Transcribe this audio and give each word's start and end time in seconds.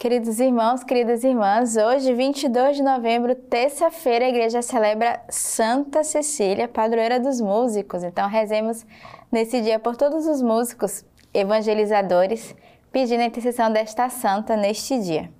Queridos 0.00 0.40
irmãos, 0.40 0.82
queridas 0.82 1.24
irmãs, 1.24 1.76
hoje, 1.76 2.14
22 2.14 2.78
de 2.78 2.82
novembro, 2.82 3.34
terça-feira, 3.34 4.24
a 4.24 4.30
igreja 4.30 4.62
celebra 4.62 5.22
Santa 5.28 6.02
Cecília, 6.02 6.66
padroeira 6.66 7.20
dos 7.20 7.38
músicos. 7.38 8.02
Então, 8.02 8.26
rezemos 8.26 8.86
nesse 9.30 9.60
dia 9.60 9.78
por 9.78 9.98
todos 9.98 10.26
os 10.26 10.40
músicos 10.40 11.04
evangelizadores, 11.34 12.56
pedindo 12.90 13.20
a 13.20 13.26
intercessão 13.26 13.70
desta 13.70 14.08
santa 14.08 14.56
neste 14.56 14.98
dia. 15.00 15.30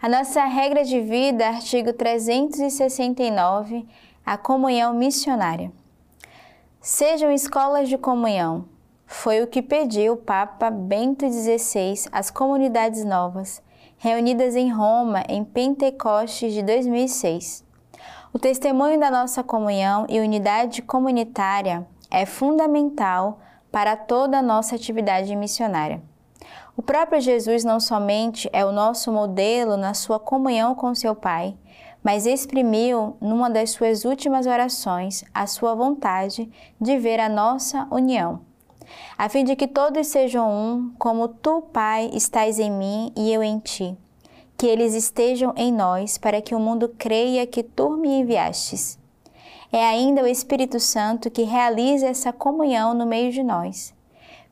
A 0.00 0.08
nossa 0.08 0.44
regra 0.44 0.84
de 0.84 1.00
vida, 1.00 1.48
artigo 1.48 1.92
369, 1.92 3.88
a 4.24 4.38
comunhão 4.38 4.94
missionária. 4.94 5.72
Sejam 6.80 7.32
escolas 7.32 7.88
de 7.88 7.98
comunhão. 7.98 8.66
Foi 9.04 9.42
o 9.42 9.48
que 9.48 9.60
pediu 9.60 10.12
o 10.12 10.16
Papa 10.16 10.70
Bento 10.70 11.28
XVI 11.28 12.08
às 12.12 12.30
comunidades 12.30 13.04
novas 13.04 13.66
reunidas 13.98 14.54
em 14.54 14.70
Roma 14.70 15.22
em 15.28 15.42
Pentecostes 15.42 16.52
de 16.52 16.62
2006. 16.62 17.64
O 18.32 18.38
testemunho 18.38 19.00
da 19.00 19.10
nossa 19.10 19.42
comunhão 19.42 20.06
e 20.08 20.20
unidade 20.20 20.82
comunitária 20.82 21.86
é 22.10 22.26
fundamental 22.26 23.40
para 23.72 23.96
toda 23.96 24.38
a 24.38 24.42
nossa 24.42 24.74
atividade 24.74 25.34
missionária. 25.34 26.02
O 26.76 26.82
próprio 26.82 27.20
Jesus 27.20 27.64
não 27.64 27.80
somente 27.80 28.50
é 28.52 28.64
o 28.64 28.72
nosso 28.72 29.10
modelo 29.10 29.76
na 29.78 29.94
sua 29.94 30.20
comunhão 30.20 30.74
com 30.74 30.94
seu 30.94 31.14
Pai, 31.14 31.56
mas 32.04 32.26
exprimiu 32.26 33.16
numa 33.20 33.48
das 33.48 33.70
suas 33.70 34.04
últimas 34.04 34.46
orações 34.46 35.24
a 35.32 35.46
sua 35.46 35.74
vontade 35.74 36.50
de 36.78 36.98
ver 36.98 37.18
a 37.18 37.28
nossa 37.28 37.88
união 37.90 38.40
a 39.16 39.28
fim 39.28 39.44
de 39.44 39.56
que 39.56 39.66
todos 39.66 40.06
sejam 40.06 40.50
um, 40.50 40.92
como 40.98 41.28
tu, 41.28 41.62
Pai, 41.72 42.10
estás 42.12 42.58
em 42.58 42.70
mim 42.70 43.12
e 43.16 43.32
eu 43.32 43.42
em 43.42 43.58
ti. 43.58 43.96
Que 44.56 44.66
eles 44.66 44.94
estejam 44.94 45.52
em 45.56 45.72
nós, 45.72 46.18
para 46.18 46.40
que 46.40 46.54
o 46.54 46.60
mundo 46.60 46.94
creia 46.96 47.46
que 47.46 47.62
tu 47.62 47.90
me 47.90 48.20
enviastes. 48.20 48.98
É 49.72 49.84
ainda 49.84 50.22
o 50.22 50.26
Espírito 50.26 50.78
Santo 50.78 51.30
que 51.30 51.42
realiza 51.42 52.06
essa 52.06 52.32
comunhão 52.32 52.94
no 52.94 53.04
meio 53.04 53.32
de 53.32 53.42
nós, 53.42 53.92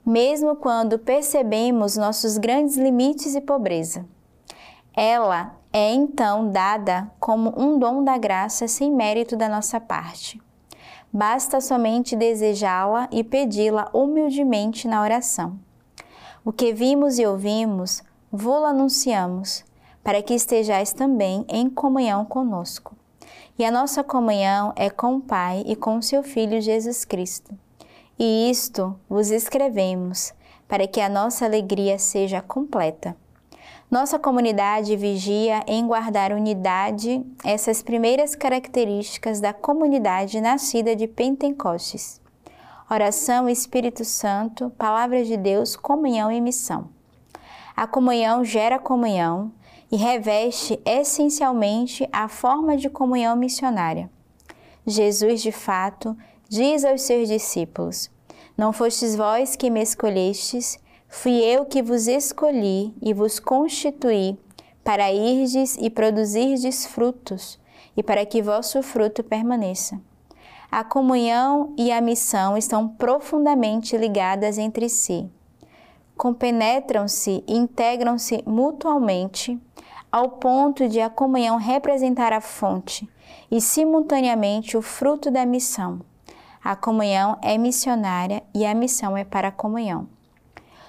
mesmo 0.04 0.56
quando 0.56 0.98
percebemos 0.98 1.96
nossos 1.96 2.36
grandes 2.36 2.76
limites 2.76 3.34
e 3.34 3.40
pobreza. 3.40 4.04
Ela 4.94 5.56
é 5.72 5.92
então 5.92 6.50
dada 6.50 7.10
como 7.18 7.52
um 7.56 7.78
dom 7.78 8.04
da 8.04 8.16
graça 8.16 8.68
sem 8.68 8.92
mérito 8.92 9.36
da 9.36 9.48
nossa 9.48 9.80
parte. 9.80 10.40
Basta 11.16 11.60
somente 11.60 12.16
desejá-la 12.16 13.08
e 13.12 13.22
pedi-la 13.22 13.88
humildemente 13.94 14.88
na 14.88 15.00
oração. 15.00 15.56
O 16.44 16.52
que 16.52 16.72
vimos 16.72 17.20
e 17.20 17.24
ouvimos, 17.24 18.02
vô-lo 18.32 18.66
anunciamos, 18.66 19.64
para 20.02 20.20
que 20.20 20.34
estejais 20.34 20.92
também 20.92 21.44
em 21.48 21.70
comunhão 21.70 22.24
conosco. 22.24 22.96
E 23.56 23.64
a 23.64 23.70
nossa 23.70 24.02
comunhão 24.02 24.72
é 24.74 24.90
com 24.90 25.14
o 25.14 25.20
Pai 25.20 25.62
e 25.64 25.76
com 25.76 26.02
seu 26.02 26.24
Filho 26.24 26.60
Jesus 26.60 27.04
Cristo. 27.04 27.56
E 28.18 28.50
isto 28.50 28.98
vos 29.08 29.30
escrevemos, 29.30 30.34
para 30.66 30.88
que 30.88 31.00
a 31.00 31.08
nossa 31.08 31.44
alegria 31.44 31.96
seja 31.96 32.42
completa. 32.42 33.16
Nossa 33.90 34.18
comunidade 34.18 34.96
vigia 34.96 35.62
em 35.66 35.86
guardar 35.86 36.32
unidade, 36.32 37.24
essas 37.44 37.82
primeiras 37.82 38.34
características 38.34 39.40
da 39.40 39.52
comunidade 39.52 40.40
nascida 40.40 40.96
de 40.96 41.06
Pentecostes. 41.06 42.20
Oração, 42.90 43.48
Espírito 43.48 44.04
Santo, 44.04 44.70
Palavra 44.70 45.24
de 45.24 45.36
Deus, 45.36 45.76
comunhão 45.76 46.32
e 46.32 46.40
missão. 46.40 46.88
A 47.76 47.86
comunhão 47.86 48.44
gera 48.44 48.78
comunhão 48.78 49.52
e 49.92 49.96
reveste 49.96 50.80
essencialmente 50.84 52.08
a 52.12 52.26
forma 52.26 52.76
de 52.76 52.88
comunhão 52.88 53.36
missionária. 53.36 54.10
Jesus, 54.86 55.40
de 55.42 55.52
fato, 55.52 56.16
diz 56.48 56.84
aos 56.84 57.02
seus 57.02 57.28
discípulos: 57.28 58.10
Não 58.56 58.72
fostes 58.72 59.14
vós 59.14 59.56
que 59.56 59.70
me 59.70 59.82
escolhestes, 59.82 60.78
Fui 61.16 61.40
eu 61.42 61.64
que 61.64 61.80
vos 61.80 62.08
escolhi 62.08 62.92
e 63.00 63.14
vos 63.14 63.38
constituí 63.38 64.36
para 64.82 65.12
irdes 65.12 65.76
e 65.80 65.88
produzirdes 65.88 66.84
frutos, 66.84 67.58
e 67.96 68.02
para 68.02 68.26
que 68.26 68.42
vosso 68.42 68.82
fruto 68.82 69.22
permaneça. 69.22 69.98
A 70.70 70.82
comunhão 70.82 71.72
e 71.78 71.90
a 71.92 72.00
missão 72.00 72.58
estão 72.58 72.88
profundamente 72.88 73.96
ligadas 73.96 74.58
entre 74.58 74.88
si. 74.88 75.30
Compenetram-se 76.16 77.44
e 77.46 77.56
integram-se 77.56 78.42
mutualmente, 78.44 79.58
ao 80.10 80.28
ponto 80.28 80.88
de 80.88 81.00
a 81.00 81.08
comunhão 81.08 81.56
representar 81.56 82.32
a 82.32 82.40
fonte 82.40 83.08
e, 83.50 83.60
simultaneamente, 83.60 84.76
o 84.76 84.82
fruto 84.82 85.30
da 85.30 85.46
missão. 85.46 86.00
A 86.62 86.74
comunhão 86.74 87.38
é 87.40 87.56
missionária 87.56 88.42
e 88.52 88.66
a 88.66 88.74
missão 88.74 89.16
é 89.16 89.24
para 89.24 89.48
a 89.48 89.52
comunhão. 89.52 90.13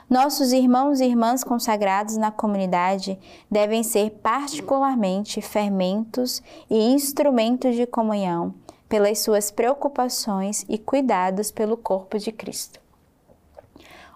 Nossos 0.07 0.53
irmãos 0.53 0.99
e 0.99 1.05
irmãs 1.05 1.43
consagrados 1.43 2.15
na 2.15 2.29
comunidade 2.29 3.17
devem 3.49 3.81
ser 3.81 4.11
particularmente 4.21 5.41
fermentos 5.41 6.43
e 6.69 6.77
instrumentos 6.93 7.75
de 7.75 7.87
comunhão 7.87 8.53
pelas 8.87 9.17
suas 9.17 9.49
preocupações 9.49 10.63
e 10.69 10.77
cuidados 10.77 11.49
pelo 11.49 11.75
corpo 11.75 12.19
de 12.19 12.31
Cristo. 12.31 12.79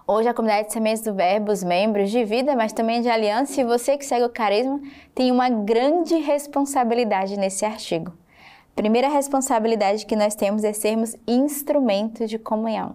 Hoje 0.06 0.28
a 0.28 0.34
comunidade 0.34 0.68
de 0.68 0.74
sementes 0.74 1.02
do 1.02 1.12
Verbo, 1.12 1.50
os 1.50 1.64
membros 1.64 2.08
de 2.08 2.24
vida, 2.24 2.54
mas 2.54 2.72
também 2.72 3.02
de 3.02 3.08
aliança, 3.08 3.60
e 3.60 3.64
você 3.64 3.98
que 3.98 4.06
segue 4.06 4.24
o 4.24 4.30
carisma, 4.30 4.80
tem 5.12 5.32
uma 5.32 5.48
grande 5.48 6.14
responsabilidade 6.14 7.36
nesse 7.36 7.64
artigo. 7.64 8.12
primeira 8.76 9.08
responsabilidade 9.08 10.06
que 10.06 10.14
nós 10.14 10.36
temos 10.36 10.62
é 10.62 10.72
sermos 10.72 11.16
instrumentos 11.26 12.30
de 12.30 12.38
comunhão. 12.38 12.94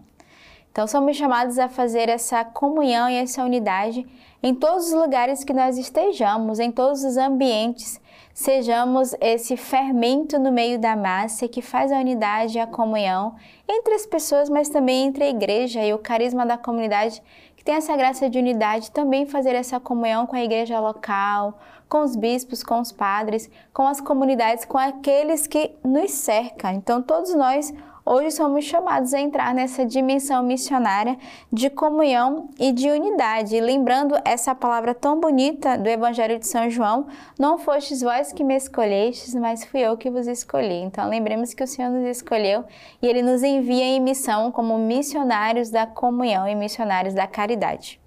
Então, 0.76 0.88
somos 0.88 1.16
chamados 1.16 1.58
a 1.58 1.70
fazer 1.70 2.10
essa 2.10 2.44
comunhão 2.44 3.10
e 3.10 3.16
essa 3.16 3.42
unidade 3.46 4.06
em 4.44 4.54
todos 4.54 4.88
os 4.88 4.94
lugares 4.94 5.42
que 5.42 5.54
nós 5.54 5.78
estejamos, 5.78 6.60
em 6.60 6.70
todos 6.70 7.06
os 7.06 7.16
ambientes, 7.16 8.02
sejamos 8.34 9.16
esse 9.22 9.56
fermento 9.56 10.38
no 10.38 10.52
meio 10.52 10.78
da 10.78 10.94
massa 10.94 11.48
que 11.48 11.62
faz 11.62 11.94
a 11.94 12.00
unidade 12.00 12.58
e 12.58 12.60
a 12.60 12.68
comunhão 12.68 13.38
entre 13.66 13.94
as 13.94 14.06
pessoas, 14.06 14.50
mas 14.50 14.68
também 14.68 15.06
entre 15.06 15.24
a 15.24 15.30
igreja 15.30 15.82
e 15.82 15.94
o 15.94 15.98
carisma 15.98 16.46
da 16.46 16.58
comunidade, 16.58 17.24
que 17.56 17.64
tem 17.64 17.76
essa 17.76 17.96
graça 17.96 18.30
de 18.30 18.38
unidade, 18.38 18.92
também 18.92 19.26
fazer 19.26 19.56
essa 19.56 19.80
comunhão 19.80 20.28
com 20.28 20.36
a 20.36 20.44
igreja 20.44 20.78
local, 20.82 21.58
com 21.88 22.02
os 22.02 22.18
bispos, 22.18 22.62
com 22.66 22.82
os 22.82 22.92
padres, 22.92 23.50
com 23.74 23.88
as 23.88 24.02
comunidades, 24.02 24.66
com 24.66 24.78
aqueles 24.78 25.48
que 25.48 25.72
nos 25.86 26.12
cercam. 26.12 26.74
Então, 26.74 27.02
todos 27.02 27.34
nós 27.34 27.74
hoje 28.06 28.32
somos 28.32 28.64
chamados 28.64 29.14
a 29.14 29.20
entrar 29.20 29.54
nessa 29.54 29.84
dimensão 29.84 30.44
missionária 30.44 31.18
de 31.52 31.70
comunhão 31.70 32.50
e 32.60 32.72
de 32.72 32.90
unidade. 32.90 33.60
Lembrando 33.60 34.16
essa 34.24 34.54
palavra 34.54 34.94
tão 34.94 35.20
bonita 35.20 35.78
do 35.78 35.90
Evangelho 35.90 36.38
de 36.38 36.48
São 36.48 36.70
João: 36.70 37.08
Não 37.40 37.58
fostes 37.58 38.02
vós 38.02 38.32
que 38.32 38.44
me 38.44 38.56
escolhestes, 38.56 39.34
mas 39.34 39.66
fui 39.66 39.82
eu 39.82 39.98
que 39.98 40.12
vos 40.12 40.28
escolhi. 40.28 40.82
Então 40.82 41.10
lembremos 41.10 41.54
que 41.54 41.64
o 41.64 41.68
Senhor 41.68 41.90
nos 41.90 42.06
escolheu 42.06 42.64
e 43.02 43.08
ele 43.08 43.24
nos 43.24 43.42
envia 43.42 43.86
em 43.86 44.00
missão 44.00 44.52
como 44.52 44.78
missionários 44.78 45.72
da 45.72 45.88
comunhão 45.88 46.48
e 46.48 46.54
missionários 46.54 47.16
da 47.16 47.26
caridade. 47.26 48.00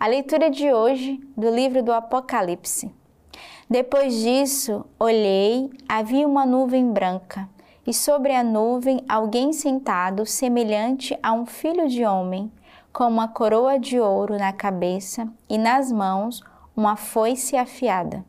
A 0.00 0.06
leitura 0.06 0.48
de 0.50 0.72
hoje 0.72 1.20
do 1.36 1.50
livro 1.50 1.82
do 1.82 1.92
Apocalipse. 1.92 2.90
Depois 3.68 4.14
disso, 4.14 4.84
olhei, 4.98 5.70
havia 5.88 6.26
uma 6.26 6.46
nuvem 6.46 6.92
branca 6.92 7.48
e 7.86 7.94
sobre 7.94 8.34
a 8.34 8.42
nuvem 8.42 9.04
alguém 9.08 9.52
sentado, 9.52 10.26
semelhante 10.26 11.16
a 11.22 11.32
um 11.32 11.46
filho 11.46 11.88
de 11.88 12.04
homem, 12.04 12.50
com 12.92 13.06
uma 13.06 13.28
coroa 13.28 13.78
de 13.78 14.00
ouro 14.00 14.36
na 14.36 14.52
cabeça 14.52 15.28
e 15.48 15.56
nas 15.56 15.92
mãos 15.92 16.42
uma 16.76 16.96
foice 16.96 17.56
afiada. 17.56 18.24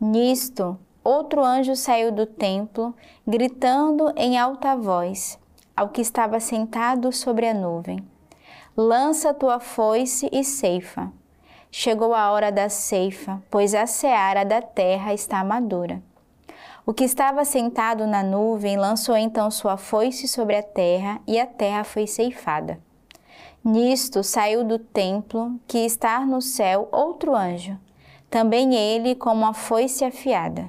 Nisto, 0.00 0.78
outro 1.04 1.44
anjo 1.44 1.76
saiu 1.76 2.10
do 2.10 2.24
templo, 2.24 2.94
gritando 3.26 4.12
em 4.16 4.38
alta 4.38 4.74
voz 4.76 5.38
ao 5.76 5.88
que 5.88 6.00
estava 6.00 6.40
sentado 6.40 7.12
sobre 7.12 7.48
a 7.48 7.54
nuvem: 7.54 7.98
Lança 8.76 9.34
tua 9.34 9.60
foice 9.60 10.28
e 10.32 10.42
ceifa. 10.42 11.12
Chegou 11.70 12.14
a 12.14 12.30
hora 12.30 12.52
da 12.52 12.68
ceifa, 12.68 13.42
pois 13.50 13.74
a 13.74 13.86
seara 13.86 14.44
da 14.44 14.60
terra 14.60 15.14
está 15.14 15.42
madura. 15.42 16.02
O 16.84 16.92
que 16.92 17.04
estava 17.04 17.44
sentado 17.44 18.08
na 18.08 18.24
nuvem 18.24 18.76
lançou 18.76 19.16
então 19.16 19.50
sua 19.52 19.76
foice 19.76 20.26
sobre 20.26 20.56
a 20.56 20.62
terra, 20.62 21.20
e 21.28 21.38
a 21.38 21.46
terra 21.46 21.84
foi 21.84 22.08
ceifada. 22.08 22.80
Nisto 23.64 24.24
saiu 24.24 24.64
do 24.64 24.80
templo, 24.80 25.60
que 25.68 25.78
está 25.78 26.26
no 26.26 26.42
céu, 26.42 26.88
outro 26.90 27.36
anjo, 27.36 27.78
também 28.28 28.74
ele 28.74 29.14
com 29.14 29.30
uma 29.30 29.54
foice 29.54 30.04
afiada. 30.04 30.68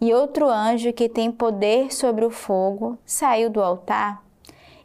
E 0.00 0.12
outro 0.12 0.48
anjo 0.48 0.92
que 0.92 1.08
tem 1.08 1.30
poder 1.30 1.94
sobre 1.94 2.24
o 2.24 2.30
fogo 2.30 2.98
saiu 3.06 3.48
do 3.48 3.62
altar 3.62 4.22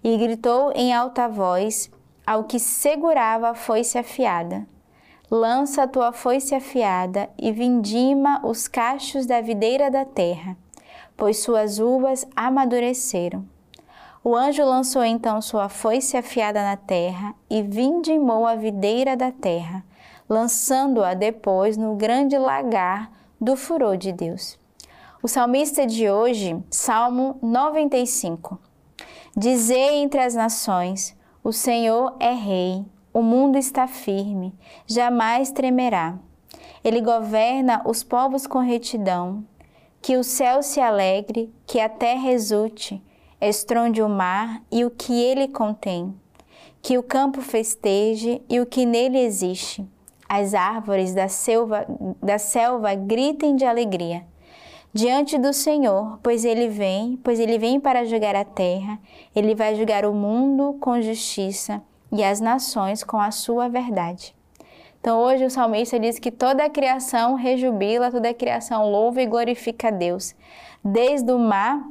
e 0.03 0.15
gritou 0.15 0.71
em 0.75 0.93
alta 0.93 1.27
voz 1.27 1.89
ao 2.25 2.43
que 2.43 2.59
segurava 2.59 3.49
a 3.49 3.55
foice 3.55 3.97
afiada: 3.97 4.67
lança 5.31 5.83
a 5.83 5.87
tua 5.87 6.11
foice 6.11 6.53
afiada 6.53 7.29
e 7.39 7.53
vindima 7.53 8.45
os 8.45 8.67
cachos 8.67 9.25
da 9.25 9.39
videira 9.39 9.89
da 9.89 10.03
terra, 10.03 10.57
pois 11.15 11.39
suas 11.39 11.79
uvas 11.79 12.27
amadureceram. 12.35 13.45
O 14.21 14.35
anjo 14.35 14.65
lançou 14.65 15.05
então 15.05 15.41
sua 15.41 15.69
foice 15.69 16.17
afiada 16.17 16.61
na 16.61 16.75
terra 16.75 17.33
e 17.49 17.63
vindimou 17.63 18.45
a 18.45 18.55
videira 18.55 19.15
da 19.15 19.31
terra, 19.31 19.85
lançando-a 20.27 21.13
depois 21.13 21.77
no 21.77 21.95
grande 21.95 22.37
lagar 22.37 23.09
do 23.39 23.55
furor 23.55 23.95
de 23.95 24.11
Deus. 24.11 24.59
O 25.23 25.29
salmista 25.29 25.87
de 25.87 26.09
hoje, 26.09 26.61
Salmo 26.69 27.39
95. 27.41 28.59
Dizei 29.35 29.95
entre 29.95 30.19
as 30.19 30.35
nações: 30.35 31.15
O 31.43 31.53
Senhor 31.53 32.15
é 32.19 32.33
Rei, 32.33 32.85
o 33.13 33.21
mundo 33.21 33.57
está 33.57 33.87
firme, 33.87 34.53
jamais 34.85 35.51
tremerá. 35.51 36.17
Ele 36.83 37.01
governa 37.01 37.81
os 37.85 38.03
povos 38.03 38.47
com 38.47 38.59
retidão. 38.59 39.43
Que 40.01 40.17
o 40.17 40.23
céu 40.23 40.63
se 40.63 40.79
alegre, 40.79 41.53
que 41.67 41.79
a 41.79 41.87
terra 41.87 42.31
exulte, 42.31 43.03
estronde 43.39 44.01
o 44.01 44.09
mar 44.09 44.63
e 44.71 44.83
o 44.83 44.89
que 44.89 45.13
ele 45.13 45.47
contém. 45.47 46.15
Que 46.81 46.97
o 46.97 47.03
campo 47.03 47.41
festeje 47.41 48.41
e 48.49 48.59
o 48.59 48.65
que 48.65 48.85
nele 48.85 49.19
existe. 49.19 49.85
As 50.27 50.53
árvores 50.53 51.13
da 51.13 51.27
selva, 51.27 51.85
da 52.21 52.39
selva 52.39 52.95
gritem 52.95 53.55
de 53.55 53.65
alegria 53.65 54.25
diante 54.93 55.37
do 55.37 55.53
Senhor, 55.53 56.19
pois 56.21 56.43
ele 56.43 56.67
vem, 56.67 57.17
pois 57.23 57.39
ele 57.39 57.57
vem 57.57 57.79
para 57.79 58.03
julgar 58.03 58.35
a 58.35 58.43
terra, 58.43 58.99
ele 59.33 59.55
vai 59.55 59.75
julgar 59.75 60.05
o 60.05 60.13
mundo 60.13 60.77
com 60.81 61.01
justiça 61.01 61.81
e 62.11 62.23
as 62.23 62.39
nações 62.39 63.03
com 63.03 63.19
a 63.19 63.31
sua 63.31 63.69
verdade. 63.69 64.35
Então 64.99 65.19
hoje 65.19 65.45
o 65.45 65.49
salmista 65.49 65.99
diz 65.99 66.19
que 66.19 66.29
toda 66.29 66.63
a 66.63 66.69
criação 66.69 67.35
rejubila, 67.35 68.11
toda 68.11 68.29
a 68.29 68.33
criação 68.33 68.89
louva 68.89 69.21
e 69.21 69.25
glorifica 69.25 69.87
a 69.87 69.91
Deus. 69.91 70.35
Desde 70.83 71.31
o 71.31 71.39
mar, 71.39 71.83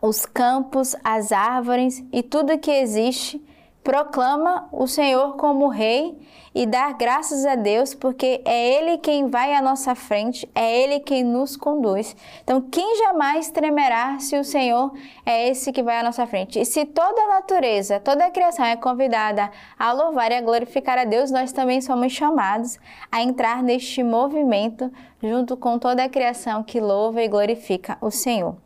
os 0.00 0.26
campos, 0.26 0.96
as 1.04 1.30
árvores 1.30 2.04
e 2.12 2.22
tudo 2.22 2.58
que 2.58 2.70
existe 2.70 3.40
proclama 3.82 4.68
o 4.70 4.86
Senhor 4.86 5.36
como 5.36 5.68
Rei 5.68 6.16
e 6.54 6.66
dar 6.66 6.94
graças 6.94 7.46
a 7.46 7.54
Deus, 7.54 7.94
porque 7.94 8.42
é 8.44 8.74
Ele 8.74 8.98
quem 8.98 9.28
vai 9.28 9.54
à 9.54 9.62
nossa 9.62 9.94
frente, 9.94 10.48
é 10.54 10.82
Ele 10.82 11.00
quem 11.00 11.24
nos 11.24 11.56
conduz. 11.56 12.14
Então, 12.44 12.60
quem 12.60 12.98
jamais 12.98 13.50
tremerá 13.50 14.18
se 14.18 14.38
o 14.38 14.44
Senhor 14.44 14.92
é 15.24 15.48
esse 15.48 15.72
que 15.72 15.82
vai 15.82 15.98
à 15.98 16.02
nossa 16.02 16.26
frente? 16.26 16.60
E 16.60 16.64
se 16.64 16.84
toda 16.84 17.20
a 17.22 17.28
natureza, 17.40 17.98
toda 17.98 18.26
a 18.26 18.30
criação 18.30 18.64
é 18.64 18.76
convidada 18.76 19.50
a 19.78 19.92
louvar 19.92 20.30
e 20.30 20.34
a 20.34 20.42
glorificar 20.42 20.98
a 20.98 21.04
Deus, 21.04 21.30
nós 21.30 21.52
também 21.52 21.80
somos 21.80 22.12
chamados 22.12 22.78
a 23.10 23.22
entrar 23.22 23.62
neste 23.62 24.02
movimento 24.02 24.92
junto 25.22 25.56
com 25.56 25.78
toda 25.78 26.04
a 26.04 26.08
criação 26.08 26.62
que 26.62 26.80
louva 26.80 27.22
e 27.22 27.28
glorifica 27.28 27.96
o 28.00 28.10
Senhor. 28.10 28.56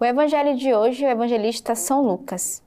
O 0.00 0.04
evangelho 0.04 0.56
de 0.56 0.74
hoje, 0.74 1.04
o 1.04 1.08
evangelista 1.08 1.74
São 1.74 2.02
Lucas. 2.02 2.62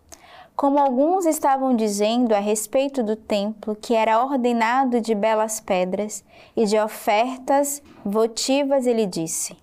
Como 0.56 0.78
alguns 0.78 1.26
estavam 1.26 1.76
dizendo 1.76 2.34
a 2.34 2.40
respeito 2.40 3.02
do 3.02 3.16
templo, 3.16 3.76
que 3.76 3.96
era 3.96 4.24
ordenado 4.24 5.02
de 5.02 5.16
belas 5.16 5.60
pedras 5.60 6.24
e 6.56 6.66
de 6.66 6.78
ofertas 6.78 7.82
votivas, 8.06 8.86
ele 8.86 9.08
disse: 9.08 9.58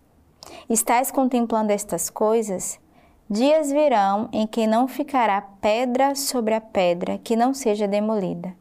Estais 0.69 1.11
contemplando 1.11 1.73
estas 1.73 2.11
coisas? 2.11 2.79
Dias 3.29 3.71
virão 3.71 4.29
em 4.33 4.45
que 4.45 4.67
não 4.67 4.89
ficará 4.89 5.41
pedra 5.41 6.17
sobre 6.17 6.55
a 6.55 6.61
pedra 6.61 7.19
que 7.19 7.37
não 7.37 7.55
seja 7.55 7.87
demolida. 7.87 8.53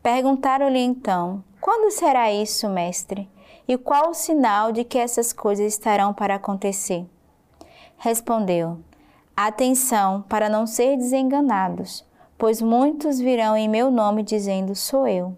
Perguntaram-lhe 0.00 0.78
então: 0.78 1.42
Quando 1.60 1.90
será 1.90 2.32
isso, 2.32 2.68
mestre? 2.68 3.28
E 3.66 3.76
qual 3.76 4.10
o 4.10 4.14
sinal 4.14 4.70
de 4.70 4.84
que 4.84 4.96
essas 4.96 5.32
coisas 5.32 5.66
estarão 5.66 6.14
para 6.14 6.36
acontecer? 6.36 7.04
Respondeu: 7.98 8.78
Atenção 9.40 10.22
para 10.22 10.48
não 10.48 10.66
ser 10.66 10.96
desenganados, 10.96 12.04
pois 12.36 12.60
muitos 12.60 13.20
virão 13.20 13.56
em 13.56 13.68
meu 13.68 13.88
nome 13.88 14.24
dizendo: 14.24 14.74
Sou 14.74 15.06
eu. 15.06 15.32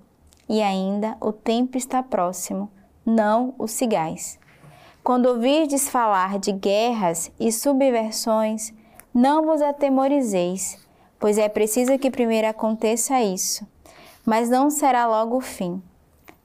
E 0.49 0.62
ainda 0.62 1.19
o 1.20 1.31
tempo 1.32 1.76
está 1.76 2.02
próximo, 2.02 2.70
não 3.05 3.55
o 3.58 3.69
sigais. 3.69 4.38
Quando 5.05 5.26
ouvirdes 5.26 5.91
falar 5.91 6.38
de 6.38 6.50
guerras 6.50 7.31
e 7.38 7.52
subversões, 7.52 8.73
não 9.12 9.44
vos 9.44 9.61
atemorizeis, 9.61 10.79
pois 11.19 11.37
é 11.37 11.47
preciso 11.47 11.99
que 11.99 12.11
primeiro 12.11 12.49
aconteça 12.49 13.20
isso, 13.20 13.69
mas 14.25 14.49
não 14.49 14.70
será 14.70 15.06
logo 15.06 15.37
o 15.37 15.43
fim. 15.43 15.82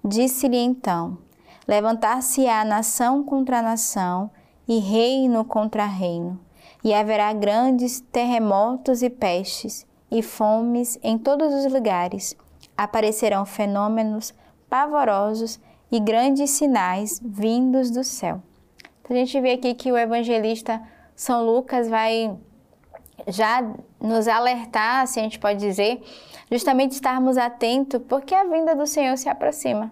Disse-lhe 0.03 0.57
então: 0.57 1.17
Levantar-se-á 1.65 2.65
nação 2.65 3.23
contra 3.23 3.61
nação 3.61 4.29
e 4.67 4.77
reino 4.79 5.45
contra 5.45 5.85
reino 5.85 6.44
e 6.85 6.93
haverá 6.93 7.33
grandes 7.33 7.99
terremotos 7.99 9.01
e 9.01 9.09
pestes 9.09 9.87
e 10.11 10.21
fomes 10.21 10.99
em 11.01 11.17
todos 11.17 11.51
os 11.51 11.73
lugares. 11.73 12.37
Aparecerão 12.77 13.43
fenômenos 13.43 14.35
pavorosos 14.69 15.59
e 15.91 15.99
grandes 15.99 16.51
sinais 16.51 17.19
vindos 17.25 17.89
do 17.89 18.03
céu. 18.03 18.39
Então, 19.01 19.17
a 19.17 19.19
gente 19.19 19.41
vê 19.41 19.53
aqui 19.53 19.73
que 19.73 19.91
o 19.91 19.97
evangelista 19.97 20.79
São 21.15 21.43
Lucas 21.43 21.87
vai 21.87 22.37
já 23.29 23.67
nos 23.99 24.27
alertar, 24.27 25.07
se 25.07 25.19
a 25.19 25.23
gente 25.23 25.39
pode 25.39 25.59
dizer, 25.59 26.03
justamente 26.51 26.91
estarmos 26.91 27.35
atentos, 27.35 27.99
porque 28.07 28.35
a 28.35 28.43
vinda 28.43 28.75
do 28.75 28.85
Senhor 28.85 29.17
se 29.17 29.27
aproxima 29.27 29.91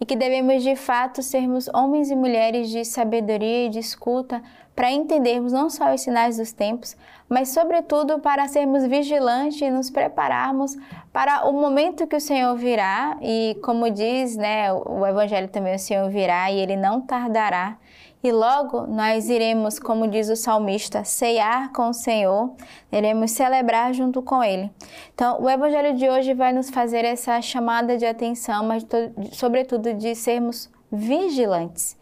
e 0.00 0.06
que 0.06 0.16
devemos 0.16 0.62
de 0.62 0.74
fato 0.74 1.22
sermos 1.22 1.68
homens 1.68 2.10
e 2.10 2.16
mulheres 2.16 2.70
de 2.70 2.84
sabedoria 2.84 3.66
e 3.66 3.68
de 3.68 3.78
escuta 3.78 4.42
para 4.80 4.90
entendermos 4.90 5.52
não 5.52 5.68
só 5.68 5.92
os 5.94 6.00
sinais 6.00 6.38
dos 6.38 6.52
tempos, 6.52 6.96
mas 7.28 7.50
sobretudo 7.50 8.18
para 8.18 8.48
sermos 8.48 8.82
vigilantes 8.86 9.60
e 9.60 9.70
nos 9.70 9.90
prepararmos 9.90 10.74
para 11.12 11.46
o 11.46 11.52
momento 11.52 12.06
que 12.06 12.16
o 12.16 12.20
Senhor 12.20 12.56
virá 12.56 13.18
e 13.20 13.58
como 13.62 13.90
diz, 13.90 14.38
né, 14.38 14.72
o 14.72 15.06
evangelho 15.06 15.48
também 15.48 15.74
o 15.74 15.78
Senhor 15.78 16.08
virá 16.08 16.50
e 16.50 16.58
ele 16.58 16.76
não 16.76 17.02
tardará. 17.02 17.76
E 18.24 18.32
logo 18.32 18.86
nós 18.86 19.28
iremos, 19.28 19.78
como 19.78 20.08
diz 20.08 20.30
o 20.30 20.36
salmista, 20.36 21.04
ceiar 21.04 21.70
com 21.74 21.90
o 21.90 21.92
Senhor, 21.92 22.54
iremos 22.90 23.32
celebrar 23.32 23.92
junto 23.92 24.22
com 24.22 24.42
Ele. 24.42 24.70
Então, 25.14 25.42
o 25.42 25.48
Evangelho 25.48 25.94
de 25.94 26.08
hoje 26.08 26.32
vai 26.32 26.54
nos 26.54 26.70
fazer 26.70 27.04
essa 27.04 27.40
chamada 27.42 27.98
de 27.98 28.06
atenção, 28.06 28.64
mas 28.64 28.86
sobretudo 29.32 29.92
de 29.92 30.14
sermos 30.14 30.70
vigilantes. 30.90 31.99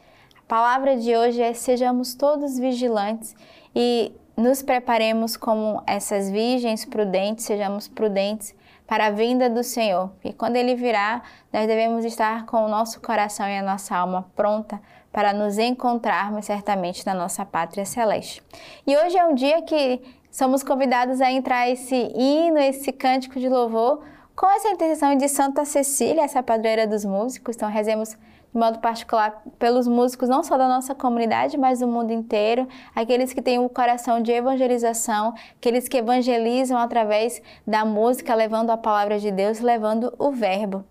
Palavra 0.49 0.97
de 0.97 1.15
hoje 1.15 1.43
é 1.43 1.53
sejamos 1.53 2.15
todos 2.15 2.59
vigilantes 2.59 3.37
e 3.77 4.11
nos 4.35 4.63
preparemos 4.63 5.37
como 5.37 5.83
essas 5.87 6.31
virgens 6.31 6.87
prudentes, 6.87 7.45
sejamos 7.45 7.87
prudentes 7.87 8.55
para 8.87 9.09
a 9.09 9.11
vinda 9.11 9.51
do 9.51 9.63
Senhor. 9.63 10.11
E 10.25 10.33
quando 10.33 10.57
Ele 10.57 10.75
virá, 10.75 11.21
nós 11.53 11.67
devemos 11.67 12.03
estar 12.03 12.47
com 12.47 12.65
o 12.65 12.69
nosso 12.69 12.99
coração 13.03 13.47
e 13.47 13.59
a 13.59 13.63
nossa 13.63 13.95
alma 13.95 14.27
pronta 14.35 14.81
para 15.13 15.35
nos 15.35 15.59
encontrarmos 15.59 16.47
certamente 16.47 17.05
na 17.05 17.13
nossa 17.13 17.45
pátria 17.45 17.85
celeste. 17.85 18.43
E 18.87 18.97
hoje 18.97 19.19
é 19.19 19.27
um 19.27 19.35
dia 19.35 19.61
que 19.61 20.01
somos 20.31 20.63
convidados 20.63 21.21
a 21.21 21.31
entrar 21.31 21.69
esse 21.69 22.11
hino, 22.17 22.57
esse 22.57 22.91
cântico 22.91 23.39
de 23.39 23.51
louvor 23.51 24.03
com 24.35 24.47
essa 24.51 24.71
intercessão 24.71 25.15
de 25.15 25.29
Santa 25.29 25.67
Cecília, 25.67 26.23
essa 26.23 26.43
padroeira 26.43 26.87
dos 26.87 27.05
músicos. 27.05 27.55
Então 27.55 27.69
rezemos 27.69 28.17
de 28.53 28.59
modo 28.59 28.79
particular 28.79 29.43
pelos 29.59 29.87
músicos 29.87 30.29
não 30.29 30.43
só 30.43 30.57
da 30.57 30.69
nossa 30.69 30.95
comunidade, 30.95 31.59
mas 31.59 31.81
do 31.81 31.87
mundo 31.87 32.13
inteiro, 32.13 32.67
aqueles 32.95 33.33
que 33.33 33.43
têm 33.43 33.59
um 33.59 33.69
coração 33.69 34.21
de 34.21 34.33
evangelização, 34.33 35.35
aqueles 35.57 35.89
que 35.89 35.99
evangelizam 35.99 36.79
através 36.79 37.43
da 37.67 37.85
música, 37.85 38.35
levando 38.35 38.71
a 38.71 38.77
palavra 38.77 39.19
de 39.19 39.31
Deus, 39.31 39.61
levando 39.61 40.13
o 40.19 40.31
verbo. 40.31 40.85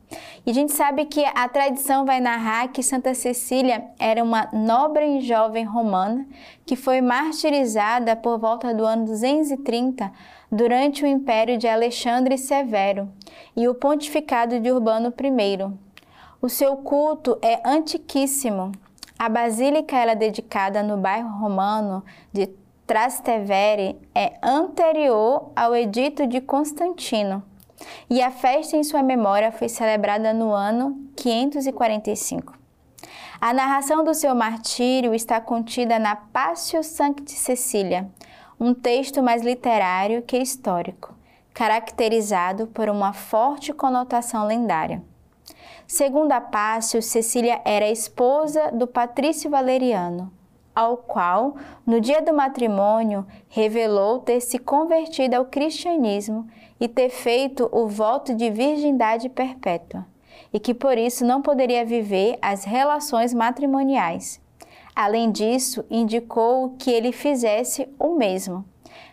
E 0.45 0.51
a 0.51 0.53
gente 0.53 0.71
sabe 0.71 1.05
que 1.05 1.25
a 1.25 1.49
tradição 1.49 2.05
vai 2.05 2.21
narrar 2.21 2.69
que 2.69 2.81
Santa 2.83 3.13
Cecília 3.13 3.83
era 3.99 4.23
uma 4.23 4.47
nobre 4.53 5.17
e 5.17 5.21
jovem 5.21 5.65
romana 5.65 6.25
que 6.65 6.75
foi 6.75 7.01
martirizada 7.01 8.15
por 8.15 8.37
volta 8.37 8.73
do 8.73 8.85
ano 8.85 9.05
230 9.05 10.11
durante 10.51 11.03
o 11.03 11.07
império 11.07 11.57
de 11.57 11.67
Alexandre 11.67 12.37
Severo 12.37 13.09
e 13.55 13.67
o 13.67 13.75
pontificado 13.75 14.59
de 14.59 14.71
Urbano 14.71 15.09
I. 15.09 15.87
O 16.39 16.50
seu 16.50 16.77
culto 16.77 17.39
é 17.41 17.60
antiquíssimo. 17.67 18.72
A 19.17 19.27
basílica 19.27 19.98
ela 19.98 20.12
é 20.12 20.15
dedicada 20.15 20.84
no 20.84 20.96
bairro 20.96 21.29
romano 21.39 22.06
de 22.32 22.48
Trastevere 22.86 24.00
é 24.13 24.34
anterior 24.41 25.51
ao 25.56 25.75
edito 25.75 26.27
de 26.27 26.39
Constantino. 26.39 27.44
E 28.08 28.22
a 28.22 28.29
festa 28.29 28.77
em 28.77 28.84
sua 28.84 29.01
memória 29.01 29.51
foi 29.51 29.67
celebrada 29.67 30.32
no 30.32 30.51
ano 30.51 31.10
545. 31.15 32.53
A 33.41 33.51
narração 33.51 34.03
do 34.03 34.13
seu 34.13 34.36
martírio 34.36 35.15
está 35.15 35.41
contida 35.41 35.98
na 35.98 36.15
Passio 36.15 36.84
Sancti 36.84 37.34
Cecília, 37.34 38.10
um 38.60 38.75
texto 38.75 39.24
mais 39.24 39.41
literário 39.41 40.22
que 40.22 40.38
histórico, 40.38 41.15
caracterizado 41.51 42.67
por 42.67 42.89
uma 42.89 43.12
forte 43.12 43.74
conotação 43.74 44.46
lendária. 44.46 45.03
Segundo 45.88 46.34
a 46.34 46.41
Pácio, 46.41 47.01
Cecília 47.01 47.62
era 47.63 47.89
esposa 47.89 48.72
do 48.74 48.86
Patrício 48.86 49.50
Valeriano, 49.50 50.29
ao 50.75 50.98
qual, 50.98 51.56
no 51.86 52.01
dia 52.01 52.22
do 52.22 52.34
matrimônio, 52.34 53.25
revelou 53.48 54.20
ter 54.20 54.41
se 54.41 54.60
convertido 54.60 55.36
ao 55.36 55.46
cristianismo 55.46 56.46
e 56.77 56.89
ter 56.89 57.10
feito 57.10 57.70
o 57.72 57.88
voto 57.88 58.36
de 58.36 58.50
virgindade 58.50 59.29
perpétua, 59.29 60.06
e 60.51 60.60
que 60.60 60.74
por 60.74 60.98
isso 60.98 61.25
não 61.25 61.41
poderia 61.41 61.86
viver 61.86 62.38
as 62.41 62.65
relações 62.65 63.34
matrimoniais. 63.34 64.41
Além 64.94 65.32
disso, 65.32 65.86
indicou 65.89 66.75
que 66.77 66.91
ele 66.91 67.13
fizesse 67.13 67.88
o 67.98 68.10
mesmo. 68.10 68.65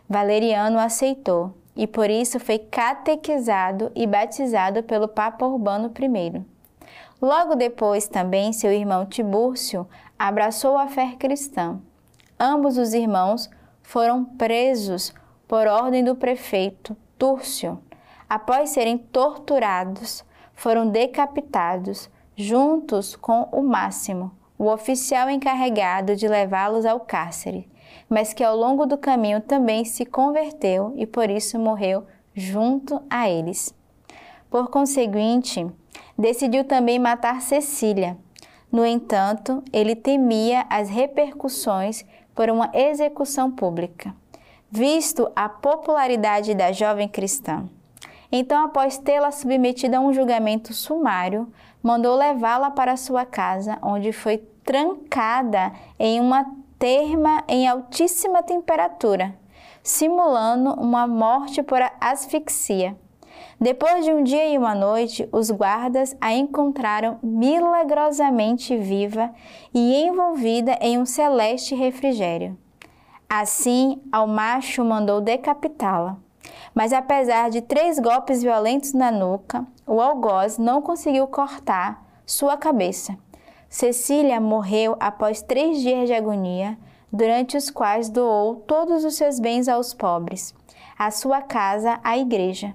Valeriano 0.09 0.81
aceitou 0.81 1.55
e 1.77 1.87
por 1.87 2.11
isso 2.11 2.41
foi 2.41 2.59
catequizado 2.59 3.93
e 3.95 4.09
batizado 4.09 4.83
pelo 4.83 5.07
Papa 5.07 5.47
Urbano 5.47 5.93
I. 5.97 6.54
Logo 7.21 7.55
depois, 7.55 8.09
também, 8.09 8.53
seu 8.53 8.73
irmão 8.73 9.07
Tibúrcio 9.07 9.87
abraçou 10.19 10.77
a 10.77 10.89
fé 10.89 11.15
cristã. 11.19 11.81
Ambos 12.39 12.77
os 12.77 12.93
irmãos 12.93 13.49
foram 13.83 14.25
presos 14.25 15.15
por 15.47 15.67
ordem 15.67 16.03
do 16.03 16.17
prefeito 16.17 16.97
Túrcio. 17.19 17.79
Após 18.29 18.71
serem 18.71 18.99
torturados, 18.99 20.25
foram 20.55 20.89
decapitados, 20.89 22.11
juntos 22.37 23.15
com 23.15 23.49
o 23.53 23.63
Máximo, 23.63 24.33
o 24.59 24.67
oficial 24.67 25.31
encarregado 25.31 26.17
de 26.17 26.27
levá-los 26.27 26.85
ao 26.85 27.01
cárcere, 27.01 27.69
mas 28.09 28.33
que 28.33 28.43
ao 28.43 28.57
longo 28.57 28.87
do 28.87 28.99
caminho 28.99 29.41
também 29.41 29.85
se 29.85 30.05
converteu 30.05 30.93
e 30.97 31.07
por 31.07 31.31
isso 31.31 31.59
morreu 31.59 32.05
junto 32.35 33.01
a 33.09 33.29
eles. 33.29 33.75
Por 34.51 34.69
conseguinte, 34.69 35.67
decidiu 36.19 36.65
também 36.65 36.99
matar 36.99 37.41
Cecília. 37.41 38.17
No 38.71 38.85
entanto, 38.85 39.63
ele 39.73 39.95
temia 39.95 40.67
as 40.69 40.89
repercussões 40.89 42.05
por 42.35 42.51
uma 42.51 42.71
execução 42.75 43.51
pública, 43.51 44.15
visto 44.71 45.31
a 45.37 45.49
popularidade 45.49 46.55
da 46.55 46.73
jovem 46.73 47.09
cristã. 47.09 47.69
Então, 48.33 48.65
após 48.65 48.99
tê-la 48.99 49.31
submetida 49.31 49.99
a 49.99 50.01
um 50.01 50.13
julgamento 50.13 50.75
sumário, 50.75 51.53
mandou 51.81 52.17
levá-la 52.17 52.71
para 52.71 52.97
sua 52.97 53.25
casa, 53.25 53.79
onde 53.81 54.11
foi 54.11 54.39
trancada 54.65 55.73
em 55.99 56.19
uma 56.19 56.45
terma 56.79 57.45
em 57.47 57.69
altíssima 57.69 58.43
temperatura, 58.43 59.37
simulando 59.83 60.71
uma 60.73 61.07
morte 61.07 61.63
por 61.63 61.81
asfixia. 62.01 62.97
Depois 63.65 64.05
de 64.05 64.13
um 64.13 64.23
dia 64.23 64.47
e 64.47 64.59
uma 64.59 64.75
noite, 64.75 65.27
os 65.33 65.51
guardas 65.51 66.15
a 66.21 66.35
encontraram 66.35 67.19
milagrosamente 67.23 68.77
viva 68.77 69.31
e 69.73 70.05
envolvida 70.05 70.77
em 70.83 70.99
um 70.99 71.07
celeste 71.07 71.75
refrigério. 71.75 72.59
Assim, 73.27 74.03
ao 74.13 74.27
macho 74.27 74.85
mandou 74.85 75.19
decapitá-la. 75.19 76.19
Mas 76.75 76.93
apesar 76.93 77.49
de 77.49 77.63
três 77.63 77.99
golpes 77.99 78.43
violentos 78.43 78.93
na 78.93 79.11
nuca, 79.11 79.67
o 79.87 79.99
algoz 79.99 80.59
não 80.59 80.83
conseguiu 80.83 81.27
cortar 81.27 82.05
sua 82.27 82.59
cabeça. 82.59 83.17
Cecília 83.67 84.39
morreu 84.43 84.95
após 85.01 85.41
três 85.41 85.81
dias 85.81 86.07
de 86.07 86.13
agonia, 86.13 86.77
durante 87.11 87.57
os 87.57 87.71
quais 87.71 88.11
doou 88.11 88.57
todos 88.57 89.07
os 89.07 89.15
seus 89.15 89.41
bens 89.41 89.69
aos 89.69 89.95
pobres, 89.95 90.55
a 90.99 91.11
sua 91.11 91.41
casa 91.41 91.99
à 92.05 92.19
igreja 92.19 92.75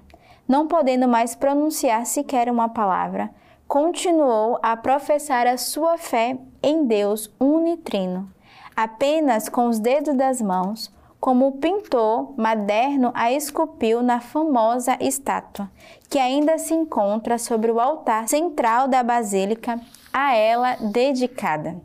não 0.50 0.66
podendo 0.66 1.06
mais 1.06 1.36
pronunciar 1.36 2.04
sequer 2.04 2.50
uma 2.50 2.68
palavra, 2.68 3.30
continuou 3.68 4.58
a 4.60 4.76
professar 4.76 5.46
a 5.46 5.56
sua 5.56 5.96
fé 5.96 6.36
em 6.60 6.84
Deus 6.86 7.32
unitrino, 7.38 8.28
apenas 8.74 9.48
com 9.48 9.68
os 9.68 9.78
dedos 9.78 10.16
das 10.16 10.42
mãos, 10.42 10.92
como 11.20 11.46
o 11.46 11.52
pintor 11.52 12.34
moderno 12.36 13.12
a 13.14 13.30
esculpiu 13.30 14.02
na 14.02 14.20
famosa 14.20 14.96
estátua, 15.00 15.70
que 16.08 16.18
ainda 16.18 16.58
se 16.58 16.74
encontra 16.74 17.38
sobre 17.38 17.70
o 17.70 17.78
altar 17.78 18.28
central 18.28 18.88
da 18.88 19.04
basílica, 19.04 19.80
a 20.12 20.34
ela 20.34 20.74
dedicada. 20.80 21.80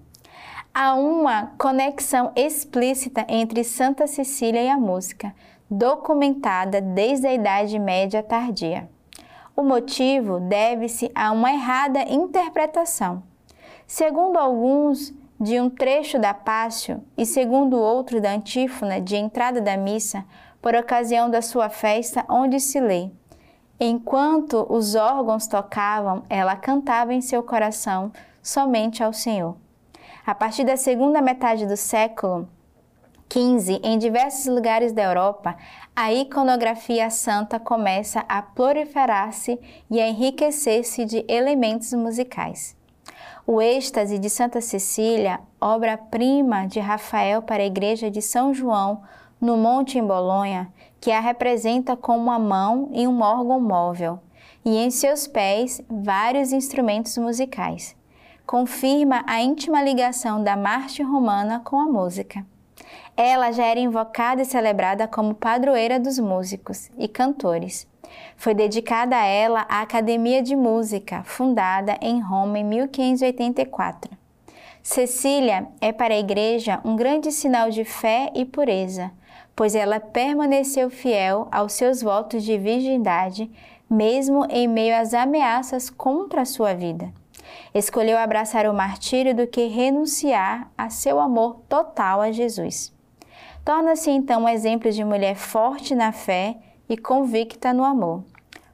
Há 0.74 0.96
uma 0.96 1.52
conexão 1.60 2.32
explícita 2.36 3.28
entre 3.30 3.64
Santa 3.64 4.08
Cecília 4.08 4.64
e 4.64 4.70
a 4.70 4.76
música, 4.76 5.36
documentada 5.70 6.80
desde 6.80 7.28
a 7.28 7.34
Idade 7.34 7.80
Média 7.80 8.22
tardia. 8.22 8.90
O 9.56 9.64
motivo 9.64 10.40
deve-se 10.40 11.12
a 11.16 11.32
uma 11.32 11.52
errada 11.52 12.02
interpretação. 12.04 13.24
Segundo 13.88 14.38
alguns, 14.38 15.14
de 15.40 15.60
um 15.60 15.70
trecho 15.70 16.18
da 16.18 16.34
Pássio 16.34 17.04
e 17.18 17.26
segundo 17.26 17.78
outro 17.78 18.22
da 18.22 18.32
antífona 18.32 19.02
de 19.02 19.16
entrada 19.16 19.60
da 19.62 19.76
missa, 19.76 20.26
por 20.62 20.74
ocasião 20.76 21.30
da 21.30 21.42
sua 21.42 21.70
festa, 21.70 22.26
onde 22.30 22.60
se 22.60 22.80
lê: 22.80 23.10
Enquanto 23.80 24.66
os 24.70 24.96
órgãos 24.96 25.48
tocavam, 25.48 26.24
ela 26.30 26.56
cantava 26.56 27.14
em 27.14 27.22
seu 27.22 27.44
coração 27.44 28.12
somente 28.42 29.04
ao 29.04 29.12
Senhor. 29.12 29.56
A 30.26 30.34
partir 30.34 30.64
da 30.64 30.78
segunda 30.78 31.22
metade 31.22 31.68
do 31.68 31.78
século, 31.78 32.48
15, 33.28 33.80
em 33.84 33.98
diversos 33.98 34.46
lugares 34.46 34.94
da 34.94 35.04
Europa, 35.04 35.58
a 35.96 36.14
iconografia 36.14 37.10
santa 37.10 37.60
começa 37.60 38.24
a 38.30 38.42
proliferar-se 38.42 39.60
e 39.90 40.00
a 40.00 40.08
enriquecer-se 40.08 41.06
de 41.06 41.26
elementos 41.28 41.92
musicais. 41.94 42.76
O 43.48 43.62
êxtase 43.62 44.18
de 44.18 44.30
Santa 44.30 44.62
Cecília, 44.62 45.40
obra-prima 45.60 46.66
de 46.66 46.80
Rafael 46.80 47.42
para 47.42 47.62
a 47.62 47.66
igreja 47.66 48.10
de 48.10 48.22
São 48.22 48.54
João, 48.54 49.02
no 49.40 49.58
Monte 49.58 50.00
em 50.00 50.04
Bolonha, 50.04 50.72
que 51.00 51.12
a 51.12 51.20
representa 51.20 51.96
com 51.96 52.18
uma 52.18 52.40
mão 52.40 52.90
e 52.94 53.08
um 53.08 53.22
órgão 53.22 53.60
móvel, 53.60 54.20
e 54.64 54.78
em 54.78 54.90
seus 54.90 55.28
pés 55.28 55.82
vários 55.90 56.52
instrumentos 56.52 57.18
musicais. 57.18 57.96
Confirma 58.46 59.24
a 59.28 59.42
íntima 59.42 59.84
ligação 59.84 60.44
da 60.44 60.56
Marte 60.56 61.04
romana 61.04 61.60
com 61.64 61.80
a 61.80 61.86
música. 61.86 62.46
Ela 63.18 63.52
já 63.52 63.66
era 63.66 63.80
invocada 63.80 64.42
e 64.42 64.46
celebrada 64.46 65.08
como 65.08 65.34
padroeira 65.34 66.00
dos 66.00 66.20
músicos 66.20 66.90
e 66.98 67.08
cantores. 67.08 67.88
Foi 68.38 68.54
dedicada 68.54 69.16
a 69.16 69.26
ela 69.26 69.66
a 69.70 69.82
Academia 69.82 70.42
de 70.42 70.56
Música, 70.56 71.24
fundada 71.24 71.98
em 72.02 72.20
Roma 72.20 72.60
em 72.60 72.64
1584. 72.64 74.12
Cecília 74.84 75.68
é 75.82 75.92
para 75.92 76.14
a 76.14 76.20
Igreja 76.20 76.80
um 76.86 76.96
grande 76.96 77.32
sinal 77.32 77.72
de 77.72 77.84
fé 77.84 78.32
e 78.36 78.46
pureza, 78.46 79.12
pois 79.56 79.74
ela 79.74 80.00
permaneceu 80.00 80.90
fiel 80.90 81.48
aos 81.52 81.74
seus 81.74 82.02
votos 82.02 82.44
de 82.44 82.58
virgindade, 82.58 83.50
mesmo 83.90 84.46
em 84.50 84.68
meio 84.68 84.96
às 84.96 85.14
ameaças 85.14 85.90
contra 85.90 86.42
a 86.42 86.46
sua 86.46 86.74
vida. 86.74 87.12
Escolheu 87.74 88.18
abraçar 88.18 88.68
o 88.68 88.74
martírio 88.74 89.36
do 89.36 89.48
que 89.48 89.68
renunciar 89.68 90.72
a 90.78 90.90
seu 90.90 91.20
amor 91.20 91.62
total 91.68 92.22
a 92.22 92.32
Jesus. 92.32 92.94
Torna-se 93.64 94.12
então 94.12 94.44
um 94.44 94.50
exemplo 94.50 94.92
de 94.92 95.04
mulher 95.04 95.36
forte 95.36 95.96
na 95.96 96.12
fé 96.12 96.58
e 96.88 96.96
convicta 96.96 97.74
no 97.74 97.84
amor. 97.84 98.24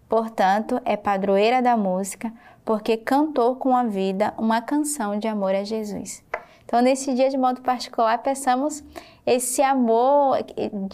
Portanto, 0.09 0.81
é 0.83 0.97
padroeira 0.97 1.61
da 1.61 1.77
música 1.77 2.33
porque 2.65 2.97
cantou 2.97 3.55
com 3.55 3.75
a 3.75 3.83
vida 3.83 4.33
uma 4.37 4.61
canção 4.61 5.17
de 5.17 5.27
amor 5.27 5.55
a 5.55 5.63
Jesus. 5.63 6.23
Então, 6.65 6.81
nesse 6.81 7.13
dia, 7.13 7.29
de 7.29 7.37
modo 7.37 7.61
particular, 7.61 8.17
peçamos 8.19 8.83
esse 9.25 9.61
amor 9.61 10.37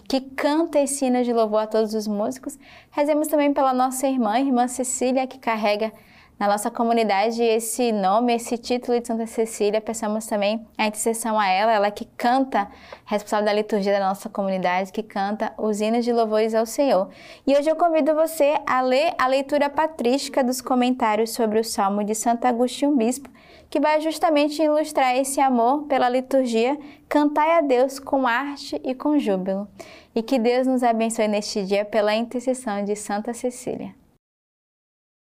que 0.08 0.22
canta 0.22 0.80
esse 0.80 1.06
hino 1.06 1.24
de 1.24 1.32
louvor 1.32 1.62
a 1.62 1.68
todos 1.68 1.94
os 1.94 2.08
músicos. 2.08 2.58
Rezemos 2.90 3.28
também 3.28 3.54
pela 3.54 3.74
nossa 3.74 4.08
irmã, 4.08 4.40
irmã 4.40 4.68
Cecília, 4.68 5.28
que 5.28 5.38
carrega 5.38 5.94
na 6.40 6.48
nossa 6.48 6.70
comunidade 6.70 7.42
esse 7.42 7.92
nome, 7.92 8.36
esse 8.36 8.58
título 8.58 9.00
de 9.00 9.08
Santa 9.08 9.26
Cecília. 9.26 9.82
Peçamos 9.82 10.26
também 10.28 10.66
a 10.78 10.86
intercessão 10.86 11.40
a 11.40 11.48
ela, 11.48 11.74
ela 11.74 11.92
que 11.92 12.06
canta, 12.18 12.68
responsável 13.06 13.46
da 13.46 13.54
liturgia 13.54 13.94
da 13.94 14.08
nossa 14.08 14.30
comunidade, 14.30 14.92
que 14.92 15.02
canta 15.02 15.52
os 15.58 15.82
hinos 15.82 16.06
de 16.06 16.14
louvores 16.14 16.54
ao 16.54 16.66
Senhor. 16.66 17.10
E 17.46 17.58
hoje 17.58 17.70
eu 17.70 17.76
convido 17.76 18.14
você 18.14 18.56
a 18.68 18.82
ler 18.82 19.14
a 19.18 19.28
leitura 19.28 19.70
patrística 19.70 20.44
dos 20.44 20.62
comentários 20.62 21.32
sobre 21.32 21.60
o 21.60 21.64
Salmo 21.64 22.04
de 22.04 22.14
Santo 22.14 22.46
Agostinho 22.46 22.96
Bispo, 22.96 23.30
que 23.70 23.80
vai 23.80 24.00
justamente 24.00 24.62
ilustrar 24.62 25.18
esse 25.18 25.42
amor 25.42 25.84
pela 25.84 26.08
liturgia, 26.08 26.78
cantai 27.10 27.58
a 27.58 27.62
Deus 27.62 28.00
com 28.00 28.28
arte 28.28 28.80
e 28.84 28.94
com 28.94 29.18
júbilo. 29.18 29.68
E 30.16 30.22
que 30.22 30.40
Deus 30.40 30.66
nos 30.66 30.84
abençoe 30.84 31.28
neste 31.28 31.66
dia 31.66 31.84
pela 31.84 32.16
intercessão 32.16 32.84
de 32.84 32.96
Santa 32.96 33.34
Cecília. 33.34 34.07